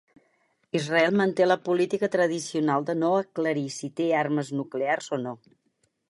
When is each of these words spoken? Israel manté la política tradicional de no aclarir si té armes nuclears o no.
Israel 0.77 1.17
manté 1.19 1.45
la 1.47 1.57
política 1.67 2.07
tradicional 2.15 2.87
de 2.87 2.95
no 3.01 3.11
aclarir 3.17 3.67
si 3.75 3.89
té 3.99 4.07
armes 4.23 4.49
nuclears 4.61 5.11
o 5.19 5.21
no. 5.27 5.35